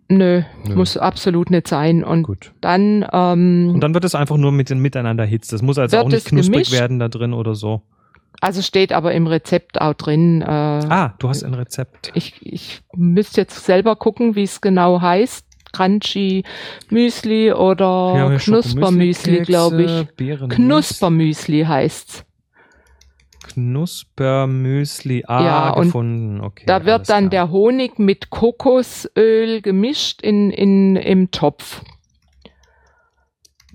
Nö, 0.09 0.41
Nö. 0.67 0.75
muss 0.75 0.97
absolut 0.97 1.51
nicht 1.51 1.69
sein. 1.69 2.03
Und 2.03 2.23
Gut. 2.23 2.51
dann, 2.59 3.05
ähm, 3.13 3.71
Und 3.75 3.79
dann 3.79 3.93
wird 3.93 4.03
es 4.03 4.13
einfach 4.13 4.35
nur 4.35 4.51
mit, 4.51 4.69
miteinander 4.71 5.23
hitzt. 5.23 5.53
Das 5.53 5.61
muss 5.61 5.77
also 5.79 5.97
auch 5.97 6.09
nicht 6.09 6.25
knusprig 6.27 6.51
gemischt? 6.65 6.71
werden 6.73 6.99
da 6.99 7.07
drin 7.07 7.31
oder 7.33 7.55
so. 7.55 7.81
also 8.41 8.61
steht 8.61 8.91
aber 8.91 9.13
im 9.13 9.25
Rezept 9.25 9.79
auch 9.79 9.93
drin. 9.93 10.41
Äh, 10.41 10.45
Ah, 10.45 11.13
du 11.19 11.29
hast 11.29 11.43
ein 11.43 11.53
Rezept. 11.53 12.11
ich, 12.13 12.33
ich 12.41 12.81
müsste 12.93 13.39
jetzt 13.41 13.63
selber 13.65 13.95
gucken, 13.95 14.35
wie 14.35 14.43
es 14.43 14.59
genau 14.59 14.99
heißt. 15.01 15.44
Crunchy 15.75 16.43
Müsli 16.89 17.51
oder 17.53 18.29
wir 18.31 18.37
Knuspermüsli, 18.37 19.41
glaube 19.41 19.83
ich. 19.83 19.91
Schokomüsli-Kekse, 19.91 20.15
Beeren- 20.17 20.49
Knuspermüsli 20.49 21.63
heißt's. 21.63 22.25
Knuspermüsli. 23.53 25.23
Ah, 25.27 25.43
Ja, 25.45 25.69
und 25.71 25.85
gefunden. 25.85 26.41
Okay. 26.41 26.63
Da 26.65 26.85
wird 26.85 27.09
dann 27.09 27.29
klar. 27.29 27.45
der 27.47 27.51
Honig 27.51 27.99
mit 27.99 28.29
Kokosöl 28.29 29.61
gemischt 29.61 30.21
in, 30.21 30.49
in, 30.51 30.95
im 30.95 31.31
Topf 31.31 31.81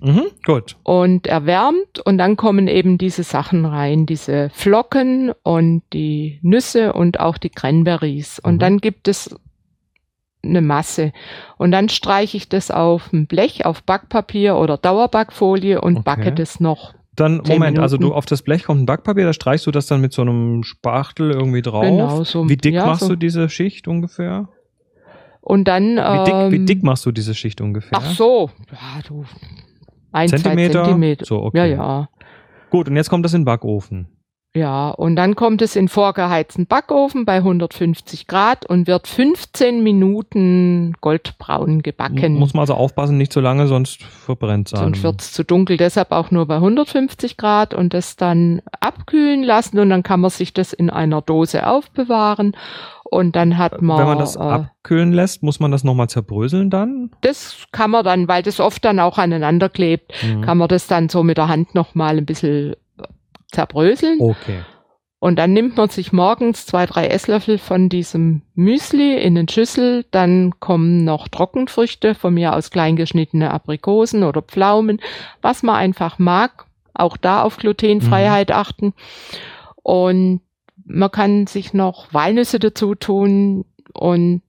Mhm, 0.03 0.23
gut. 0.45 0.77
und 0.83 1.27
erwärmt 1.27 1.99
und 2.03 2.17
dann 2.17 2.35
kommen 2.35 2.67
eben 2.67 2.97
diese 2.97 3.21
Sachen 3.23 3.65
rein, 3.65 4.07
diese 4.07 4.49
Flocken 4.49 5.31
und 5.43 5.83
die 5.93 6.39
Nüsse 6.41 6.93
und 6.93 7.19
auch 7.19 7.37
die 7.37 7.49
Cranberries. 7.51 8.39
Und 8.39 8.55
Mhm. 8.55 8.59
dann 8.59 8.77
gibt 8.79 9.07
es 9.07 9.35
eine 10.43 10.61
Masse. 10.61 11.11
Und 11.57 11.71
dann 11.71 11.89
streiche 11.89 12.37
ich 12.37 12.49
das 12.49 12.71
auf 12.71 13.11
ein 13.13 13.27
Blech, 13.27 13.65
auf 13.65 13.83
Backpapier 13.83 14.57
oder 14.57 14.77
Dauerbackfolie 14.77 15.79
und 15.81 15.97
Okay. 15.97 16.03
backe 16.05 16.31
das 16.31 16.59
noch 16.59 16.93
Dann, 17.15 17.37
Moment, 17.37 17.59
Minuten. 17.59 17.79
also 17.79 17.97
du 17.97 18.13
auf 18.13 18.25
das 18.25 18.41
Blech 18.41 18.63
kommt 18.63 18.81
ein 18.81 18.85
Backpapier, 18.85 19.25
da 19.25 19.33
streichst 19.33 19.67
du 19.67 19.71
das 19.71 19.85
dann 19.85 20.01
mit 20.01 20.13
so 20.13 20.21
einem 20.21 20.63
Spachtel 20.63 21.31
irgendwie 21.31 21.61
drauf. 21.61 21.83
Genau, 21.83 22.23
so. 22.23 22.47
Wie 22.49 22.57
dick 22.57 22.73
ja, 22.73 22.85
machst 22.85 23.01
so. 23.01 23.09
du 23.09 23.15
diese 23.15 23.49
Schicht 23.49 23.87
ungefähr? 23.87 24.47
Und 25.41 25.67
dann. 25.67 25.97
Wie 25.97 26.23
dick, 26.23 26.33
ähm, 26.33 26.51
wie 26.51 26.65
dick 26.65 26.83
machst 26.83 27.05
du 27.05 27.11
diese 27.11 27.33
Schicht 27.33 27.61
ungefähr? 27.61 27.97
Ach 27.99 28.11
so, 28.11 28.49
ja, 28.71 29.01
du. 29.07 29.25
Ein, 30.11 30.27
Zentimeter? 30.29 30.83
Zentimeter. 30.85 31.25
So, 31.25 31.41
okay. 31.43 31.57
Ja, 31.57 31.65
ja. 31.65 32.09
Gut, 32.69 32.87
und 32.87 32.95
jetzt 32.95 33.09
kommt 33.09 33.25
das 33.25 33.33
in 33.33 33.41
den 33.41 33.45
Backofen. 33.45 34.07
Ja, 34.53 34.89
und 34.89 35.15
dann 35.15 35.35
kommt 35.35 35.61
es 35.61 35.77
in 35.77 35.87
vorgeheizten 35.87 36.65
Backofen 36.65 37.23
bei 37.23 37.37
150 37.37 38.27
Grad 38.27 38.65
und 38.65 38.85
wird 38.85 39.07
15 39.07 39.81
Minuten 39.81 40.93
goldbraun 40.99 41.81
gebacken. 41.81 42.33
Muss 42.33 42.53
man 42.53 42.61
also 42.61 42.73
aufpassen, 42.73 43.17
nicht 43.17 43.31
zu 43.31 43.39
lange, 43.39 43.67
sonst 43.67 44.03
verbrennt 44.03 44.73
es 44.73 44.77
Sonst 44.77 45.03
wird 45.03 45.21
es 45.21 45.31
zu 45.31 45.45
dunkel, 45.45 45.77
deshalb 45.77 46.11
auch 46.11 46.31
nur 46.31 46.47
bei 46.47 46.55
150 46.55 47.37
Grad 47.37 47.73
und 47.73 47.93
das 47.93 48.17
dann 48.17 48.61
abkühlen 48.81 49.43
lassen 49.43 49.79
und 49.79 49.89
dann 49.89 50.03
kann 50.03 50.19
man 50.19 50.31
sich 50.31 50.53
das 50.53 50.73
in 50.73 50.89
einer 50.89 51.21
Dose 51.21 51.65
aufbewahren 51.65 52.57
und 53.05 53.37
dann 53.37 53.57
hat 53.57 53.81
man. 53.81 53.99
Wenn 53.99 54.07
man 54.07 54.19
das 54.19 54.35
äh, 54.35 54.39
abkühlen 54.39 55.13
lässt, 55.13 55.43
muss 55.43 55.61
man 55.61 55.71
das 55.71 55.85
nochmal 55.85 56.09
zerbröseln 56.09 56.69
dann? 56.69 57.11
Das 57.21 57.55
kann 57.71 57.91
man 57.91 58.03
dann, 58.03 58.27
weil 58.27 58.43
das 58.43 58.59
oft 58.59 58.83
dann 58.83 58.99
auch 58.99 59.17
aneinander 59.17 59.69
klebt, 59.69 60.13
mhm. 60.23 60.41
kann 60.41 60.57
man 60.57 60.67
das 60.67 60.87
dann 60.87 61.07
so 61.07 61.23
mit 61.23 61.37
der 61.37 61.47
Hand 61.47 61.73
nochmal 61.73 62.17
ein 62.17 62.25
bisschen 62.25 62.75
zerbröseln. 63.51 64.19
Okay. 64.19 64.61
Und 65.19 65.35
dann 65.37 65.53
nimmt 65.53 65.77
man 65.77 65.87
sich 65.87 66.11
morgens 66.11 66.65
zwei, 66.65 66.87
drei 66.87 67.05
Esslöffel 67.05 67.59
von 67.59 67.89
diesem 67.89 68.41
Müsli 68.55 69.21
in 69.21 69.35
den 69.35 69.47
Schüssel. 69.47 70.03
Dann 70.09 70.59
kommen 70.59 71.03
noch 71.03 71.27
Trockenfrüchte, 71.27 72.15
von 72.15 72.33
mir 72.33 72.55
aus 72.55 72.71
kleingeschnittene 72.71 73.51
Aprikosen 73.51 74.23
oder 74.23 74.41
Pflaumen, 74.41 74.99
was 75.43 75.61
man 75.61 75.75
einfach 75.75 76.17
mag. 76.17 76.65
Auch 76.95 77.17
da 77.17 77.43
auf 77.43 77.57
Glutenfreiheit 77.57 78.49
mhm. 78.49 78.55
achten. 78.55 78.93
Und 79.83 80.41
man 80.85 81.11
kann 81.11 81.45
sich 81.45 81.71
noch 81.71 82.11
Walnüsse 82.11 82.57
dazu 82.57 82.95
tun 82.95 83.65
und 83.93 84.41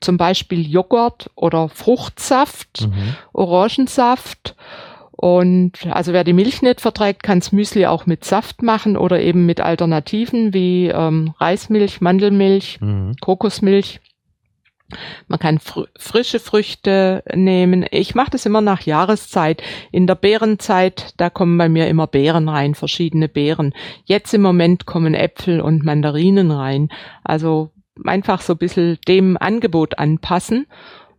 zum 0.00 0.16
Beispiel 0.16 0.66
Joghurt 0.66 1.30
oder 1.34 1.68
Fruchtsaft, 1.68 2.86
mhm. 2.86 3.14
Orangensaft 3.34 4.56
und 5.22 5.86
also 5.88 6.12
wer 6.12 6.24
die 6.24 6.32
Milch 6.32 6.62
nicht 6.62 6.80
verträgt, 6.80 7.22
kann's 7.22 7.52
Müsli 7.52 7.86
auch 7.86 8.06
mit 8.06 8.24
Saft 8.24 8.60
machen 8.60 8.96
oder 8.96 9.20
eben 9.20 9.46
mit 9.46 9.60
Alternativen 9.60 10.52
wie 10.52 10.88
ähm, 10.88 11.32
Reismilch, 11.38 12.00
Mandelmilch, 12.00 12.80
mhm. 12.80 13.14
Kokosmilch. 13.20 14.00
Man 15.28 15.38
kann 15.38 15.60
fr 15.60 15.84
frische 15.96 16.40
Früchte 16.40 17.22
nehmen. 17.32 17.86
Ich 17.92 18.16
mache 18.16 18.32
das 18.32 18.46
immer 18.46 18.62
nach 18.62 18.80
Jahreszeit. 18.80 19.62
In 19.92 20.08
der 20.08 20.16
Beerenzeit, 20.16 21.14
da 21.18 21.30
kommen 21.30 21.56
bei 21.56 21.68
mir 21.68 21.86
immer 21.86 22.08
Beeren 22.08 22.48
rein, 22.48 22.74
verschiedene 22.74 23.28
Beeren. 23.28 23.74
Jetzt 24.04 24.34
im 24.34 24.42
Moment 24.42 24.86
kommen 24.86 25.14
Äpfel 25.14 25.60
und 25.60 25.84
Mandarinen 25.84 26.50
rein. 26.50 26.88
Also 27.22 27.70
einfach 28.04 28.40
so 28.40 28.54
ein 28.54 28.58
bisschen 28.58 28.98
dem 29.06 29.36
Angebot 29.36 30.00
anpassen 30.00 30.66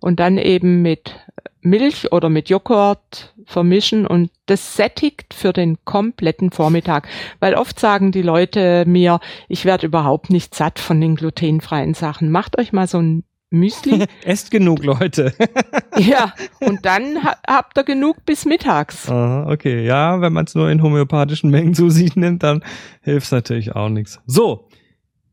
und 0.02 0.20
dann 0.20 0.38
eben 0.38 0.82
mit 0.82 1.16
Milch 1.64 2.12
oder 2.12 2.30
mit 2.30 2.50
Joghurt 2.50 3.34
vermischen 3.46 4.06
und 4.06 4.30
das 4.46 4.76
sättigt 4.76 5.34
für 5.34 5.54
den 5.54 5.78
kompletten 5.86 6.52
Vormittag. 6.52 7.08
Weil 7.40 7.56
oft 7.56 7.80
sagen 7.80 8.12
die 8.12 8.22
Leute 8.22 8.84
mir, 8.86 9.20
ich 9.48 9.66
werde 9.66 9.88
überhaupt 9.88 10.30
nicht 10.30 10.56
satt 10.56 10.80
von 10.80 11.00
den 11.00 11.16
glutenfreien 11.16 11.94
Sachen. 11.94 12.32
Macht 12.32 12.60
euch 12.60 12.74
mal 12.74 12.88
so 12.88 13.00
ein 13.00 13.24
Müsli. 13.54 14.06
Esst 14.26 14.52
genug, 14.52 14.84
Leute. 14.84 15.34
ja, 15.98 16.34
und 16.60 16.86
dann 16.86 17.24
ha 17.24 17.38
habt 17.48 17.78
ihr 17.78 17.84
genug 17.84 18.26
bis 18.26 18.46
mittags. 18.46 19.10
Aha, 19.10 19.50
okay, 19.50 19.86
ja, 19.86 20.20
wenn 20.22 20.34
man 20.34 20.46
es 20.46 20.56
nur 20.56 20.70
in 20.70 20.82
homöopathischen 20.82 21.52
Mengen 21.52 21.76
zu 21.76 21.90
sich 21.90 22.16
nimmt, 22.16 22.44
dann 22.44 22.64
hilft 23.02 23.32
natürlich 23.32 23.76
auch 23.76 23.90
nichts. 23.90 24.20
So, 24.26 24.68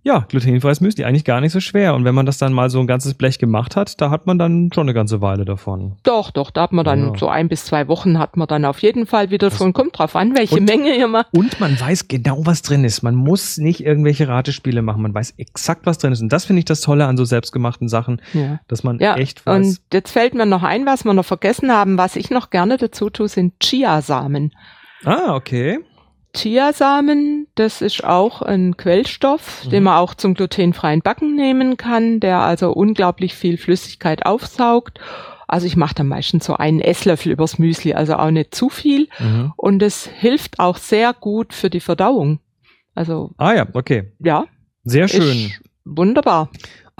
ja, 0.02 0.24
glutenfreies 0.28 0.80
Müsli, 0.80 1.04
eigentlich 1.04 1.24
gar 1.24 1.40
nicht 1.40 1.52
so 1.52 1.60
schwer. 1.60 1.94
Und 1.94 2.04
wenn 2.04 2.14
man 2.14 2.24
das 2.24 2.38
dann 2.38 2.54
mal 2.54 2.70
so 2.70 2.80
ein 2.80 2.86
ganzes 2.86 3.14
Blech 3.14 3.38
gemacht 3.38 3.76
hat, 3.76 4.00
da 4.00 4.10
hat 4.10 4.26
man 4.26 4.38
dann 4.38 4.70
schon 4.74 4.84
eine 4.84 4.94
ganze 4.94 5.20
Weile 5.20 5.44
davon. 5.44 5.96
Doch, 6.04 6.30
doch, 6.30 6.50
da 6.50 6.62
hat 6.62 6.72
man 6.72 6.84
dann 6.84 7.12
ja. 7.12 7.18
so 7.18 7.28
ein 7.28 7.48
bis 7.48 7.66
zwei 7.66 7.86
Wochen 7.86 8.18
hat 8.18 8.36
man 8.36 8.48
dann 8.48 8.64
auf 8.64 8.80
jeden 8.80 9.06
Fall 9.06 9.30
wieder 9.30 9.50
von. 9.50 9.74
Kommt 9.74 9.98
drauf 9.98 10.16
an, 10.16 10.34
welche 10.34 10.56
und, 10.56 10.64
Menge 10.64 10.96
ihr 10.96 11.06
macht. 11.06 11.28
Und 11.36 11.60
man 11.60 11.78
weiß 11.78 12.08
genau, 12.08 12.40
was 12.44 12.62
drin 12.62 12.84
ist. 12.84 13.02
Man 13.02 13.14
muss 13.14 13.58
nicht 13.58 13.84
irgendwelche 13.84 14.26
Ratespiele 14.26 14.80
machen. 14.80 15.02
Man 15.02 15.14
weiß 15.14 15.34
exakt, 15.36 15.84
was 15.84 15.98
drin 15.98 16.12
ist. 16.12 16.22
Und 16.22 16.32
das 16.32 16.46
finde 16.46 16.60
ich 16.60 16.64
das 16.64 16.80
Tolle 16.80 17.06
an 17.06 17.18
so 17.18 17.24
selbstgemachten 17.26 17.88
Sachen, 17.88 18.22
ja. 18.32 18.58
dass 18.68 18.82
man 18.82 18.98
ja, 19.00 19.16
echt 19.16 19.44
weiß. 19.44 19.66
Und 19.66 19.80
jetzt 19.92 20.12
fällt 20.12 20.34
mir 20.34 20.46
noch 20.46 20.62
ein, 20.62 20.86
was 20.86 21.04
wir 21.04 21.12
noch 21.12 21.26
vergessen 21.26 21.70
haben. 21.70 21.98
Was 21.98 22.16
ich 22.16 22.30
noch 22.30 22.48
gerne 22.48 22.78
dazu 22.78 23.10
tue, 23.10 23.28
sind 23.28 23.60
Chiasamen. 23.60 24.52
Ah, 25.04 25.34
okay. 25.34 25.78
Chiasamen, 26.34 27.48
das 27.54 27.82
ist 27.82 28.04
auch 28.04 28.42
ein 28.42 28.76
Quellstoff, 28.76 29.64
mhm. 29.64 29.70
den 29.70 29.82
man 29.84 29.98
auch 29.98 30.14
zum 30.14 30.34
glutenfreien 30.34 31.02
Backen 31.02 31.34
nehmen 31.34 31.76
kann, 31.76 32.20
der 32.20 32.38
also 32.38 32.72
unglaublich 32.72 33.34
viel 33.34 33.58
Flüssigkeit 33.58 34.26
aufsaugt. 34.26 35.00
Also 35.48 35.66
ich 35.66 35.76
mache 35.76 35.96
da 35.96 36.04
meistens 36.04 36.44
so 36.44 36.54
einen 36.54 36.80
Esslöffel 36.80 37.32
übers 37.32 37.58
Müsli, 37.58 37.94
also 37.94 38.14
auch 38.14 38.30
nicht 38.30 38.54
zu 38.54 38.68
viel. 38.68 39.08
Mhm. 39.18 39.52
Und 39.56 39.82
es 39.82 40.06
hilft 40.06 40.60
auch 40.60 40.76
sehr 40.76 41.12
gut 41.12 41.52
für 41.52 41.70
die 41.70 41.80
Verdauung. 41.80 42.38
Also. 42.94 43.32
Ah 43.36 43.54
ja, 43.54 43.66
okay. 43.72 44.12
Ja. 44.20 44.44
Sehr 44.84 45.08
schön. 45.08 45.52
Wunderbar. 45.84 46.50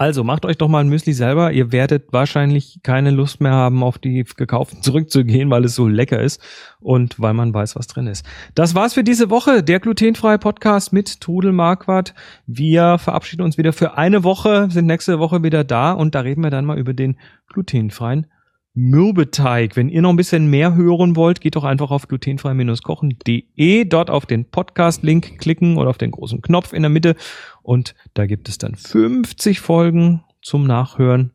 Also 0.01 0.23
macht 0.23 0.47
euch 0.47 0.57
doch 0.57 0.67
mal 0.67 0.79
ein 0.79 0.89
Müsli 0.89 1.13
selber. 1.13 1.51
Ihr 1.51 1.71
werdet 1.71 2.11
wahrscheinlich 2.11 2.79
keine 2.81 3.11
Lust 3.11 3.39
mehr 3.39 3.51
haben, 3.51 3.83
auf 3.83 3.99
die 3.99 4.23
gekauften 4.23 4.81
zurückzugehen, 4.81 5.51
weil 5.51 5.63
es 5.63 5.75
so 5.75 5.87
lecker 5.87 6.19
ist 6.19 6.41
und 6.79 7.19
weil 7.19 7.35
man 7.35 7.53
weiß, 7.53 7.75
was 7.75 7.85
drin 7.85 8.07
ist. 8.07 8.25
Das 8.55 8.73
war's 8.73 8.95
für 8.95 9.03
diese 9.03 9.29
Woche. 9.29 9.61
Der 9.61 9.79
glutenfreie 9.79 10.39
Podcast 10.39 10.91
mit 10.91 11.21
Trudel 11.21 11.51
Marquardt. 11.51 12.15
Wir 12.47 12.97
verabschieden 12.97 13.43
uns 13.43 13.59
wieder 13.59 13.73
für 13.73 13.95
eine 13.95 14.23
Woche, 14.23 14.69
sind 14.71 14.87
nächste 14.87 15.19
Woche 15.19 15.43
wieder 15.43 15.63
da 15.63 15.91
und 15.91 16.15
da 16.15 16.21
reden 16.21 16.41
wir 16.41 16.49
dann 16.49 16.65
mal 16.65 16.79
über 16.79 16.95
den 16.95 17.19
glutenfreien 17.49 18.25
Mürbeteig. 18.73 19.75
Wenn 19.75 19.89
ihr 19.89 20.01
noch 20.01 20.11
ein 20.11 20.15
bisschen 20.15 20.49
mehr 20.49 20.75
hören 20.75 21.15
wollt, 21.15 21.41
geht 21.41 21.55
doch 21.55 21.63
einfach 21.63 21.91
auf 21.91 22.07
glutenfrei-kochen.de, 22.07 23.85
dort 23.85 24.09
auf 24.09 24.25
den 24.25 24.45
Podcast-Link 24.45 25.39
klicken 25.39 25.77
oder 25.77 25.89
auf 25.89 25.97
den 25.97 26.11
großen 26.11 26.41
Knopf 26.41 26.71
in 26.71 26.83
der 26.83 26.89
Mitte 26.89 27.15
und 27.61 27.95
da 28.13 28.25
gibt 28.25 28.47
es 28.49 28.57
dann 28.57 28.75
50 28.75 29.59
Folgen 29.59 30.23
zum 30.41 30.65
Nachhören 30.65 31.31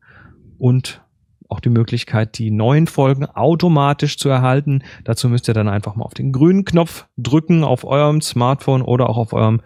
und 0.58 1.02
auch 1.48 1.60
die 1.60 1.70
Möglichkeit, 1.70 2.38
die 2.38 2.50
neuen 2.50 2.86
Folgen 2.86 3.26
automatisch 3.26 4.18
zu 4.18 4.28
erhalten. 4.28 4.82
Dazu 5.04 5.28
müsst 5.28 5.48
ihr 5.48 5.54
dann 5.54 5.68
einfach 5.68 5.94
mal 5.94 6.04
auf 6.04 6.14
den 6.14 6.32
grünen 6.32 6.64
Knopf 6.64 7.06
drücken 7.16 7.62
auf 7.62 7.84
eurem 7.84 8.20
Smartphone 8.20 8.82
oder 8.82 9.08
auch 9.08 9.16
auf 9.16 9.32
eurem 9.32 9.60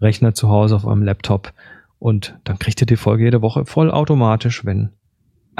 Rechner 0.00 0.34
zu 0.34 0.48
Hause, 0.48 0.76
auf 0.76 0.84
eurem 0.84 1.02
Laptop. 1.02 1.52
Und 1.98 2.38
dann 2.44 2.58
kriegt 2.58 2.80
ihr 2.80 2.86
die 2.86 2.96
Folge 2.96 3.24
jede 3.24 3.42
Woche 3.42 3.66
vollautomatisch, 3.66 4.64
wenn 4.64 4.90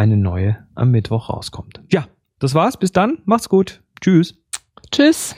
eine 0.00 0.16
neue 0.16 0.56
am 0.74 0.90
Mittwoch 0.90 1.28
rauskommt. 1.28 1.82
Ja, 1.92 2.06
das 2.38 2.54
war's. 2.54 2.78
Bis 2.78 2.90
dann. 2.90 3.18
Macht's 3.26 3.50
gut. 3.50 3.82
Tschüss. 4.00 4.34
Tschüss. 4.90 5.36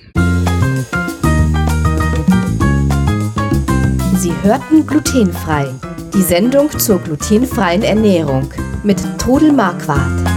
Sie 4.15 4.33
hörten 4.43 4.87
glutenfrei. 4.87 5.67
Die 6.15 6.23
Sendung 6.23 6.71
zur 6.71 7.01
glutenfreien 7.01 7.83
Ernährung 7.83 8.49
mit 8.85 9.03
Trudel 9.19 9.53
Marquardt. 9.53 10.31